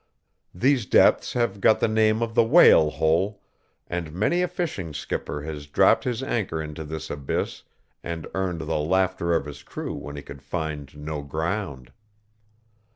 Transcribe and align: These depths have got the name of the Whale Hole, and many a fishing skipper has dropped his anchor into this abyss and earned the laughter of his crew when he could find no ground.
These 0.55 0.87
depths 0.87 1.33
have 1.33 1.61
got 1.61 1.79
the 1.79 1.87
name 1.87 2.23
of 2.23 2.33
the 2.33 2.43
Whale 2.43 2.89
Hole, 2.89 3.39
and 3.85 4.11
many 4.11 4.41
a 4.41 4.47
fishing 4.47 4.95
skipper 4.95 5.43
has 5.43 5.67
dropped 5.67 6.05
his 6.05 6.23
anchor 6.23 6.59
into 6.59 6.83
this 6.83 7.11
abyss 7.11 7.61
and 8.03 8.25
earned 8.33 8.61
the 8.61 8.79
laughter 8.79 9.35
of 9.35 9.45
his 9.45 9.61
crew 9.61 9.93
when 9.93 10.15
he 10.15 10.23
could 10.23 10.41
find 10.41 10.97
no 10.97 11.21
ground. 11.21 11.91